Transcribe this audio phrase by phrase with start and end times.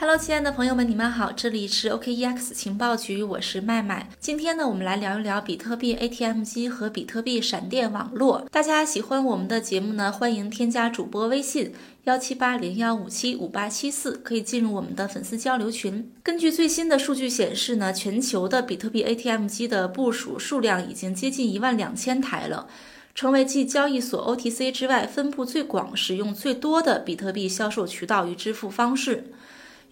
[0.00, 4.08] Hello，亲爱的朋友们，你们好，这里是 OKEX 情报局，我是麦麦。
[4.18, 8.48] 今天呢，我们来聊一聊比特币 ATM 机和比特币闪电网络。
[8.50, 11.74] 大家喜欢我们的节目呢，欢迎添加主播微信
[12.04, 16.10] 幺七八零幺五七五八七四，可以进入我们的粉丝交流群。
[16.22, 22.66] 根据最新的数据显示呢，全球的比特币 ATM 机的部署数量已经接近一万两千台了，
[23.14, 29.24] 成为继交易所 OTC 之外分布最广、使用最多的比特币销售渠道与支付方式。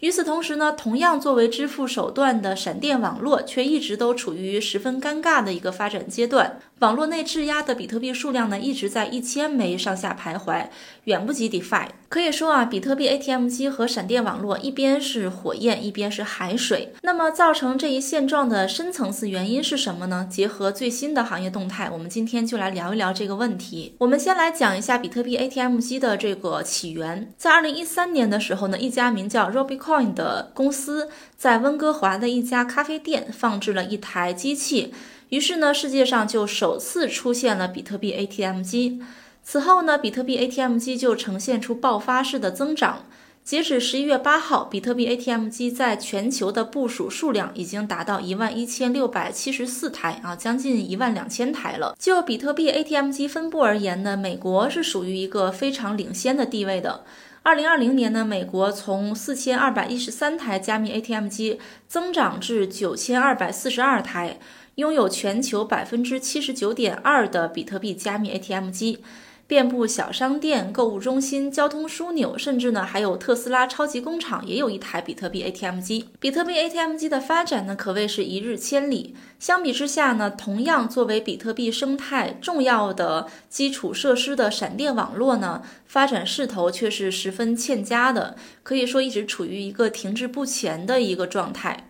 [0.01, 6.61] 与此同时呢，同样作为支付手段的闪电网络，却一直都处于十分尴尬的一个发展阶段。
[6.81, 10.67] 网络内质押的比特币数量呢，一直在一千枚上下徘徊，
[11.05, 11.89] 远不及 DeFi。
[12.09, 16.95] 可以说啊，比特币 ATM 机和闪电网络一边是火焰，一边是海水。
[17.03, 20.27] 那么，造成这一现状的深层次原因是什么呢？
[20.31, 23.95] 结合最新的行业动态，我们今天就来聊一聊这个问题。
[23.99, 27.31] 我们先来讲一下比特币 ATM 机的这个起源。
[27.37, 34.93] 在二零一三年的时候呢，一家名叫 Robicoin 的公司在温哥华的一家咖啡店放置了一台机器。
[35.29, 39.01] 于是呢，世界上就首次出现了比特币 ATM 机。
[39.45, 43.05] 此后呢，比特币 ATM 机就呈现出爆发式的增长。
[43.45, 51.95] 截止十一月八号，比特币 ATM 机在全球的部署数量已经达到一万一千六百七十四台啊，将近一万两千台了。
[52.01, 57.05] 就比特币 ATM 机分布而言呢，美国是属于一个非常领先的地位的。
[57.49, 64.39] 二零二零年呢，美国从四千二百一十三台加密 ATM 机增长至九千二百四十二台。
[64.75, 69.03] 拥有全球百分之七十九点二的比特币加密 ATM 机，
[69.49, 76.11] 遍布小商店、购物中心、交通枢纽，甚至呢还有特斯拉超级工厂也有一台比特币 ATM 机。
[76.21, 79.17] 比特币 ATM 机的发展呢可谓是一日千里。
[79.39, 91.89] 相比之下呢，同样作为比特币生态重要的基础设施的闪电网络呢，发展势头却是十分欠佳的，可以说一直处于一个停滞不前的一个状态。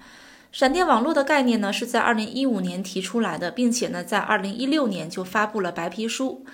[0.53, 6.45] 闪电网络的概念呢，是在二零一五年提出来的，并且呢，在二零一六年就发布了白皮书。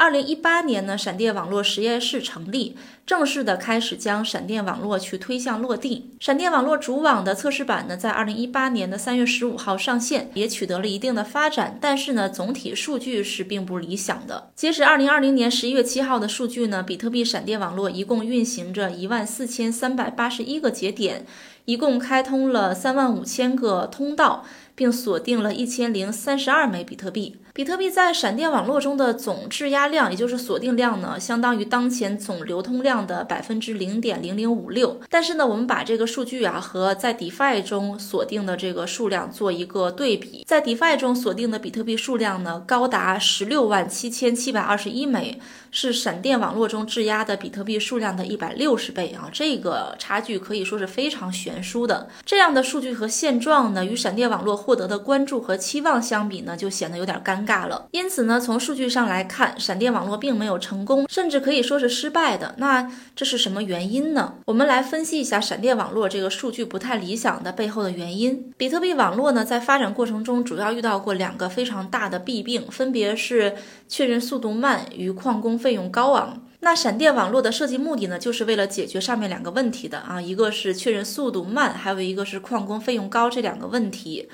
[0.00, 2.74] 二零一八年呢，闪电网络实验室成立，
[3.04, 6.12] 正式的开始将闪电网络去推向落地。
[6.18, 14.50] 闪电网络主网的测试版呢，在二零一八年的三月十五号上线，也取得了一定的发展，但是呢，总体数据是并不理想的。
[14.56, 21.26] 截止二零二零年十一月七号的数据呢，比特币闪电网络一共运行着一万四千三百八十一个节点。
[21.66, 24.44] 一共开通了三万五千个通道，
[24.74, 27.36] 并锁定了一千零三十二枚比特币。
[27.60, 34.98] 比特币在闪电网络中的总质押量，也就是锁定量呢，相当于当前总流通量的百分之零点零零五六。
[35.10, 45.38] 但是呢，我们把这个数据啊和在 DeFi 中锁定的这个数量做一个对比，在 DeFi 中锁定的比特币数量呢，高达十六万七千七百二十一枚，
[45.70, 49.28] 是闪电网络中质押的比特币数量的一百六十倍啊！
[49.30, 52.08] 这个差距可以说是非常悬殊的。
[52.24, 57.46] 这样的数据和现状呢，与闪电网络获得的关注和期望相比呢，就显得有点尴。
[57.49, 62.54] 尬尬了，因此呢，从数据上来看，闪电网络并没有成功，甚至可以说是失败的。
[62.58, 64.34] 那这是什么原因呢？
[64.44, 68.52] 我们来分析一下闪电网络这个数据不太理想的背后的原因。
[68.56, 73.56] 比特币网络呢，在发展过程中主要遇到过两个非常大的弊病，分别是
[73.88, 76.40] 确认速度慢与矿工费用高昂。
[76.62, 84.28] 那闪电网络的设计目的呢，就是为了解决上面两个问题的啊，一个是确认速度慢，还有一个是矿工费用高这两个问题。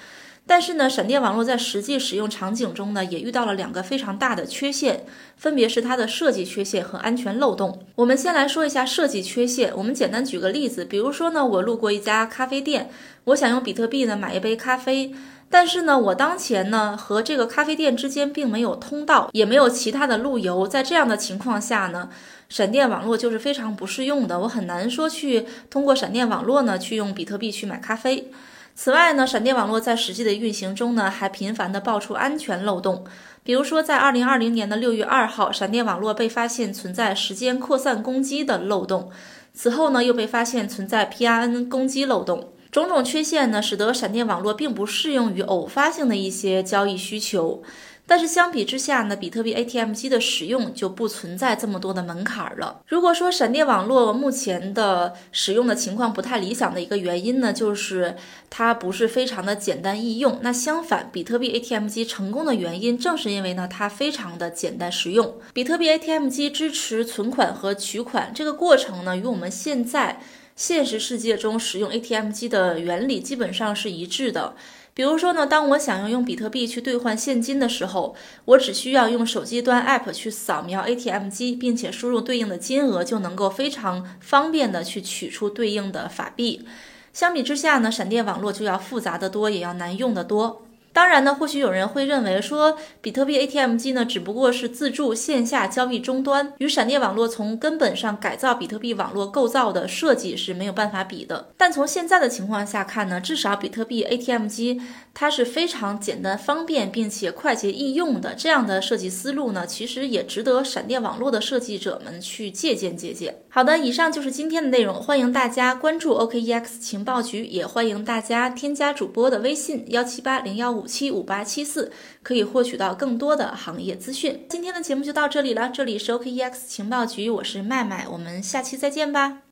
[0.48, 5.04] 但是呢，闪电网络在实际使用场景中呢，也遇到了两个非常大的缺陷，
[5.36, 7.82] 分别是它的设计缺陷和安全漏洞。
[7.96, 9.72] 我们先来说一下设计缺陷。
[9.76, 12.90] 我们简单举个例子，比如说呢，我路过一家咖啡店，
[13.24, 15.12] 我想用比特币呢买一杯咖啡，
[15.50, 20.68] 但是呢，我当前呢和这个咖啡店之间并没有通道，也没有其他的路由。
[20.68, 22.08] 在这样的情况下呢，
[22.48, 28.30] 闪电网络就是非常不适用的，我很难说去通过闪电网络呢去用比特币去买咖啡。
[28.78, 33.06] 此外呢，闪电网络在实际的运行中呢，还频繁地爆出安全漏洞。
[33.42, 39.10] 比如说，在二零二零年的六月二号，闪电网络被发现存在时间扩散攻击的漏洞。
[39.54, 42.52] 此后呢，又被发现存在 PRN 攻击漏洞。
[42.70, 47.62] 种种缺陷呢，使得闪电网络并不适用于偶发性的一些交易需求。
[48.06, 52.80] 但是相比之下呢，比特币 ATM 机的使用就不存在这么多的门槛了。
[52.86, 58.16] 如果说闪电网络目前的使用的情况不太理想的一个原因呢，就是
[58.48, 60.38] 它不是非常的简单易用。
[60.42, 65.34] 那相反，比特币 ATM 机成功的原因正是因为呢，它非常的简单实用。
[65.52, 70.20] 比特币 ATM 机支持存款和取款，这个过程呢，与我们现在
[70.56, 74.56] 现实世界中使用 ATM 机的原理基本上是一致的。
[74.94, 78.16] 比如说呢，当我想要用比特币去兑换现金的时候，
[78.46, 86.66] 我只需要用手机端 App 去扫描 ATM 机，并且输入对应的金额，就能够非常方便的去取出对应的法币。
[87.12, 90.65] 相比之下呢，闪电网络就要复杂的多，也要难用的多。
[90.96, 101.48] 当然呢，或许有人会认为说，比特币 ATM 机呢只不过是自助线下交易终端，与闪电网络从根本上改造比特币网络构造的设计是没有办法比的。
[101.58, 104.80] 但从现在的情况下看呢，至少比特币 ATM 机
[105.12, 113.36] 它是非常简单方便并且快捷易用的，这样的设计思路呢，其实也值得闪电网络的设计者们去借鉴借鉴。
[113.50, 121.90] 好的，以上就是今天的内容，欢迎大家关注 OKEX 情报局，也欢迎大家添加主播的微信幺七八零幺五七五八七四
[122.22, 124.46] 可以获取到更多的行业资讯。
[124.48, 129.42] 今天的节目就到这里了，这里是 OKEX 情报局，我是麦麦，我们下期再见吧。